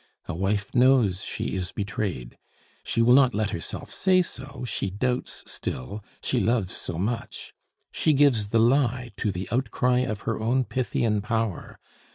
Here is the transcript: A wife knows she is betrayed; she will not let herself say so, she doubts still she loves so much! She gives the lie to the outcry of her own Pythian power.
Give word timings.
A 0.27 0.33
wife 0.33 0.73
knows 0.73 1.23
she 1.23 1.53
is 1.55 1.71
betrayed; 1.71 2.35
she 2.83 3.03
will 3.03 3.13
not 3.13 3.35
let 3.35 3.51
herself 3.51 3.91
say 3.91 4.23
so, 4.23 4.63
she 4.65 4.89
doubts 4.89 5.43
still 5.45 6.03
she 6.23 6.39
loves 6.39 6.75
so 6.75 6.97
much! 6.97 7.53
She 7.91 8.13
gives 8.13 8.49
the 8.49 8.57
lie 8.59 9.11
to 9.17 9.31
the 9.31 9.47
outcry 9.51 9.99
of 9.99 10.21
her 10.21 10.39
own 10.41 10.63
Pythian 10.63 11.21
power. 11.21 11.77